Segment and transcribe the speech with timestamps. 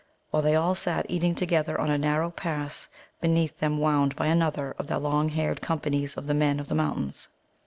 [0.31, 2.87] While they all sat eating together, on a narrow pass
[3.19, 6.73] beneath them wound by another of the long haired companies of the Men of the
[6.73, 7.27] Mountains.